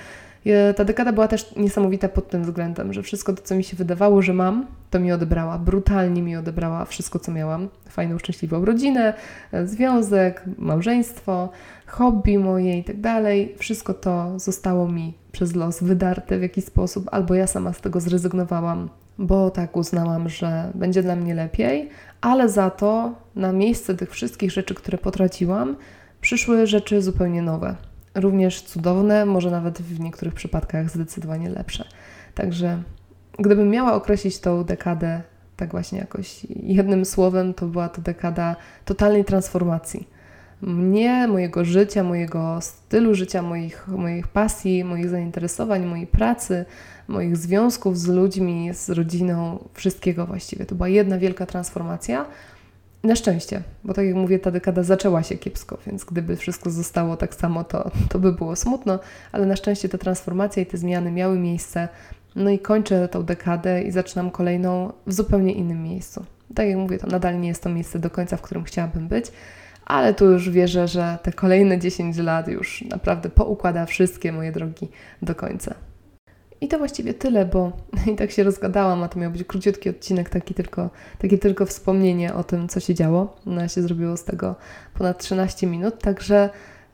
e, 0.46 0.74
ta 0.74 0.84
dekada 0.84 1.12
była 1.12 1.28
też 1.28 1.56
niesamowita 1.56 2.08
pod 2.08 2.30
tym 2.30 2.42
względem, 2.42 2.92
że 2.92 3.02
wszystko 3.02 3.32
to, 3.32 3.42
co 3.42 3.54
mi 3.54 3.64
się 3.64 3.76
wydawało, 3.76 4.22
że 4.22 4.32
mam, 4.32 4.66
to 4.90 5.00
mi 5.00 5.12
odebrała. 5.12 5.58
Brutalnie 5.58 6.22
mi 6.22 6.36
odebrała 6.36 6.84
wszystko, 6.84 7.18
co 7.18 7.32
miałam. 7.32 7.68
Fajną, 7.88 8.18
szczęśliwą 8.18 8.64
rodzinę, 8.64 9.14
e, 9.52 9.66
związek, 9.66 10.42
małżeństwo, 10.58 11.48
hobby 11.86 12.38
moje 12.38 12.78
i 12.78 12.84
tak 12.84 13.00
dalej. 13.00 13.54
Wszystko 13.58 13.94
to 13.94 14.38
zostało 14.38 14.88
mi 14.88 15.14
przez 15.32 15.54
los 15.54 15.82
wydarte 15.82 16.38
w 16.38 16.42
jakiś 16.42 16.64
sposób, 16.64 17.08
albo 17.12 17.34
ja 17.34 17.46
sama 17.46 17.72
z 17.72 17.80
tego 17.80 18.00
zrezygnowałam, 18.00 18.88
bo 19.18 19.50
tak 19.50 19.76
uznałam, 19.76 20.28
że 20.28 20.70
będzie 20.74 21.02
dla 21.02 21.16
mnie 21.16 21.34
lepiej, 21.34 21.90
ale 22.20 22.48
za 22.48 22.70
to 22.70 23.14
na 23.34 23.52
miejsce 23.52 23.94
tych 23.94 24.10
wszystkich 24.10 24.50
rzeczy, 24.50 24.74
które 24.74 24.98
potraciłam, 24.98 25.76
przyszły 26.20 26.66
rzeczy 26.66 27.02
zupełnie 27.02 27.42
nowe. 27.42 27.76
Również 28.14 28.62
cudowne, 28.62 29.26
może 29.26 29.50
nawet 29.50 29.82
w 29.82 30.00
niektórych 30.00 30.34
przypadkach 30.34 30.90
zdecydowanie 30.90 31.50
lepsze. 31.50 31.84
Także 32.34 32.82
gdybym 33.38 33.70
miała 33.70 33.94
określić 33.94 34.38
tą 34.38 34.64
dekadę 34.64 35.22
tak 35.56 35.70
właśnie 35.70 35.98
jakoś 35.98 36.44
jednym 36.62 37.04
słowem, 37.04 37.54
to 37.54 37.66
była 37.66 37.88
to 37.88 38.02
dekada 38.02 38.56
totalnej 38.84 39.24
transformacji. 39.24 40.08
Mnie, 40.62 41.28
mojego 41.28 41.64
życia, 41.64 42.02
mojego 42.02 42.60
stylu 42.60 43.14
życia, 43.14 43.42
moich, 43.42 43.88
moich 43.88 44.28
pasji, 44.28 44.84
moich 44.84 45.08
zainteresowań, 45.08 45.86
mojej 45.86 46.06
pracy, 46.06 46.64
moich 47.08 47.36
związków 47.36 47.98
z 47.98 48.06
ludźmi, 48.06 48.70
z 48.74 48.90
rodziną, 48.90 49.64
wszystkiego 49.74 50.26
właściwie. 50.26 50.66
To 50.66 50.74
była 50.74 50.88
jedna 50.88 51.18
wielka 51.18 51.46
transformacja. 51.46 52.26
Na 53.04 53.16
szczęście, 53.16 53.62
bo 53.84 53.94
tak 53.94 54.06
jak 54.06 54.14
mówię, 54.14 54.38
ta 54.38 54.50
dekada 54.50 54.82
zaczęła 54.82 55.22
się 55.22 55.36
kiepsko, 55.36 55.78
więc 55.86 56.04
gdyby 56.04 56.36
wszystko 56.36 56.70
zostało 56.70 57.16
tak 57.16 57.34
samo, 57.34 57.64
to, 57.64 57.90
to 58.08 58.18
by 58.18 58.32
było 58.32 58.56
smutno, 58.56 58.98
ale 59.32 59.46
na 59.46 59.56
szczęście 59.56 59.88
ta 59.88 59.98
transformacja 59.98 60.62
i 60.62 60.66
te 60.66 60.78
zmiany 60.78 61.12
miały 61.12 61.38
miejsce. 61.38 61.88
No 62.36 62.50
i 62.50 62.58
kończę 62.58 63.08
tą 63.08 63.22
dekadę 63.22 63.82
i 63.82 63.90
zaczynam 63.90 64.30
kolejną 64.30 64.92
w 65.06 65.12
zupełnie 65.12 65.52
innym 65.52 65.82
miejscu. 65.82 66.24
Tak 66.54 66.68
jak 66.68 66.78
mówię, 66.78 66.98
to 66.98 67.06
nadal 67.06 67.40
nie 67.40 67.48
jest 67.48 67.62
to 67.62 67.68
miejsce 67.68 67.98
do 67.98 68.10
końca, 68.10 68.36
w 68.36 68.42
którym 68.42 68.64
chciałabym 68.64 69.08
być, 69.08 69.26
ale 69.84 70.14
tu 70.14 70.24
już 70.24 70.50
wierzę, 70.50 70.88
że 70.88 71.18
te 71.22 71.32
kolejne 71.32 71.78
10 71.78 72.16
lat 72.16 72.48
już 72.48 72.82
naprawdę 72.82 73.30
poukłada 73.30 73.86
wszystkie 73.86 74.32
moje 74.32 74.52
drogi 74.52 74.88
do 75.22 75.34
końca. 75.34 75.74
I 76.66 76.68
to 76.68 76.78
właściwie 76.78 77.14
tyle, 77.14 77.44
bo 77.44 77.72
i 78.12 78.16
tak 78.16 78.30
się 78.30 78.42
rozgadałam, 78.42 79.02
a 79.02 79.08
to 79.08 79.18
miał 79.18 79.30
być 79.30 79.44
króciutki 79.44 79.90
odcinek, 79.90 80.28
taki 80.28 80.54
tylko, 80.54 80.90
takie 81.18 81.38
tylko 81.38 81.66
wspomnienie 81.66 82.34
o 82.34 82.44
tym, 82.44 82.68
co 82.68 82.80
się 82.80 82.94
działo. 82.94 83.36
No, 83.46 83.68
się 83.68 83.82
zrobiło 83.82 84.16
z 84.16 84.24
tego 84.24 84.54
ponad 84.94 85.18
13 85.18 85.66
minut, 85.66 85.98
także 85.98 86.50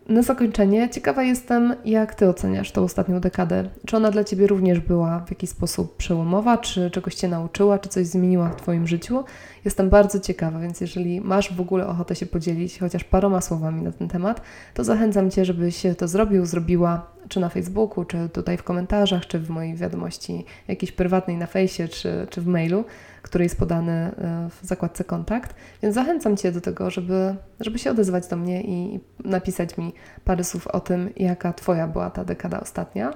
na 0.09 0.23
zakończenie 0.23 0.91
ciekawa 0.91 1.23
jestem, 1.23 1.75
jak 1.85 2.15
Ty 2.15 2.29
oceniasz 2.29 2.73
tą 2.73 2.83
ostatnią 2.83 3.21
dekadę. 3.21 3.69
Czy 3.87 3.97
ona 3.97 4.11
dla 4.11 4.25
Ciebie 4.25 4.47
również 4.47 4.81
była 4.81 5.21
w 5.21 5.31
jakiś 5.31 5.51
sposób 5.51 5.97
przełomowa, 5.97 6.59
czy 6.59 6.91
czegoś 6.91 7.15
Cię 7.15 7.29
nauczyła, 7.29 7.79
czy 7.79 7.89
coś 7.89 8.07
zmieniła 8.07 8.49
w 8.49 8.57
Twoim 8.57 8.87
życiu? 8.87 9.25
Jestem 9.65 9.91
bardzo 9.91 10.21
ciekawa, 10.21 10.59
więc 10.59 10.81
jeżeli 10.81 11.21
masz 11.21 11.55
w 11.55 11.61
ogóle 11.61 11.87
ochotę 11.87 12.15
się 12.15 12.27
podzielić 12.27 12.79
chociaż 12.79 13.05
paroma 13.05 13.41
słowami 13.41 13.83
na 13.83 13.93
ten 13.93 14.09
temat, 14.09 14.43
to 14.75 14.85
zachęcam 14.85 15.31
Cię, 15.31 15.45
żebyś 15.45 15.83
to 15.99 16.09
zrobił, 16.09 16.47
zrobiła, 16.47 17.07
czy 17.29 17.41
na 17.41 17.49
Facebooku, 17.49 18.05
czy 18.05 18.29
tutaj 18.29 18.57
w 18.57 18.63
komentarzach, 18.63 19.27
czy 19.27 19.39
w 19.39 19.51
mojej 19.51 19.77
wiadomości 19.77 20.45
jakiejś 20.69 20.93
prywatnej 20.93 21.37
na 21.37 21.47
fejsie, 21.47 21.89
czy, 21.89 22.27
czy 22.31 22.41
w 22.41 22.47
mailu 22.47 22.85
który 23.23 23.45
jest 23.45 23.59
podany 23.59 23.93
e, 23.93 24.13
w 24.63 24.67
zakładce 24.67 25.05
kontakt. 25.05 25.55
Więc 25.83 25.95
zachęcam 25.95 26.37
Cię 26.37 26.53
do 26.53 26.61
tego, 26.61 26.91
żeby, 26.91 27.35
żeby 27.61 27.79
się 27.79 27.91
odezwać 27.91 28.27
do 28.27 28.37
mnie 28.37 28.63
i 28.63 29.01
napisać 29.25 29.79
mi 29.79 29.93
parę 30.25 30.45
słów 30.45 30.67
o 30.67 30.81
tym, 30.81 31.11
jaka 31.17 31.53
Twoja 31.53 31.89
była 31.89 32.11
ta 32.11 32.25
dekada 32.25 32.61
ostatnia. 32.61 33.13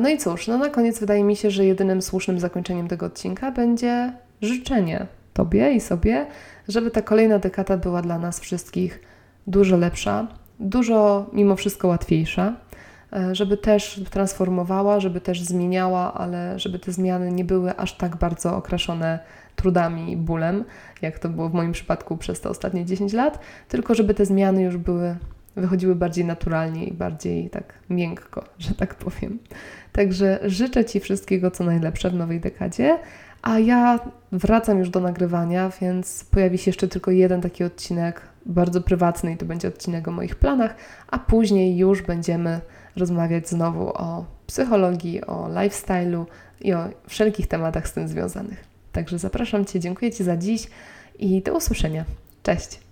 No 0.00 0.08
i 0.08 0.18
cóż, 0.18 0.46
no 0.46 0.58
na 0.58 0.68
koniec 0.68 1.00
wydaje 1.00 1.24
mi 1.24 1.36
się, 1.36 1.50
że 1.50 1.64
jedynym 1.64 2.02
słusznym 2.02 2.40
zakończeniem 2.40 2.88
tego 2.88 3.06
odcinka 3.06 3.50
będzie 3.52 4.12
życzenie 4.42 5.06
Tobie 5.36 5.72
i 5.72 5.80
sobie, 5.80 6.26
żeby 6.68 6.90
ta 6.90 7.02
kolejna 7.02 7.38
dekada 7.38 7.76
była 7.76 8.02
dla 8.02 8.18
nas 8.18 8.40
wszystkich 8.40 9.00
dużo 9.46 9.76
lepsza, 9.76 10.26
dużo 10.60 11.26
mimo 11.32 11.56
wszystko 11.56 11.88
łatwiejsza, 11.88 12.52
E, 13.12 13.34
żeby 13.34 13.56
też 13.56 14.00
transformowała, 14.10 15.00
żeby 15.00 15.20
też 15.20 15.42
zmieniała, 15.42 16.14
ale 16.14 16.58
żeby 16.58 16.78
te 16.78 16.92
zmiany 16.92 17.32
nie 17.32 17.44
były 17.44 17.76
aż 17.76 17.96
tak 17.96 18.16
bardzo 18.16 18.56
okraszone 18.56 19.18
trudami 19.56 20.12
i 20.12 20.16
bólem, 20.16 20.64
jak 21.02 21.18
to 21.18 21.28
było 21.28 21.48
w 21.48 21.54
moim 21.54 21.72
przypadku 21.72 22.16
przez 22.16 22.40
te 22.40 22.48
ostatnie 22.48 22.84
10 22.84 23.12
lat, 23.12 23.38
tylko 23.68 23.94
żeby 23.94 24.14
te 24.14 24.26
zmiany 24.26 24.62
już 24.62 24.76
były, 24.76 25.16
wychodziły 25.56 25.94
bardziej 25.94 26.24
naturalnie 26.24 26.84
i 26.84 26.92
bardziej 26.92 27.50
tak 27.50 27.74
miękko, 27.90 28.44
że 28.58 28.74
tak 28.74 28.94
powiem. 28.94 29.38
Także 29.92 30.38
życzę 30.44 30.84
Ci 30.84 31.00
wszystkiego, 31.00 31.50
co 31.50 31.64
najlepsze 31.64 32.10
w 32.10 32.14
nowej 32.14 32.40
dekadzie, 32.40 32.98
A 33.46 33.58
ja 33.58 34.00
wracam 34.32 34.78
już 34.78 34.90
do 34.90 35.00
nagrywania, 35.00 35.70
więc 35.80 36.24
pojawi 36.24 36.58
się 36.58 36.68
jeszcze 36.68 36.88
tylko 36.88 37.10
jeden 37.10 37.40
taki 37.40 37.64
odcinek, 37.64 38.20
bardzo 38.46 38.80
prywatny, 38.82 39.32
i 39.32 39.36
to 39.36 39.46
będzie 39.46 39.68
odcinek 39.68 40.08
o 40.08 40.10
moich 40.10 40.36
planach, 40.36 40.74
a 41.08 41.18
później 41.18 41.76
już 41.76 42.02
będziemy 42.02 42.60
rozmawiać 42.96 43.48
znowu 43.48 43.88
o 43.88 44.24
psychologii, 44.46 45.24
o 45.24 45.48
lifestyle'u 45.48 46.24
i 46.60 46.74
o 46.74 46.88
wszelkich 47.08 47.46
tematach 47.46 47.88
z 47.88 47.92
tym 47.92 48.08
związanych. 48.08 48.64
Także 48.92 49.18
zapraszam 49.18 49.64
Cię, 49.64 49.80
dziękuję 49.80 50.12
Ci 50.12 50.24
za 50.24 50.36
dziś 50.36 50.66
i 51.18 51.42
do 51.42 51.56
usłyszenia. 51.56 52.04
Cześć! 52.42 52.85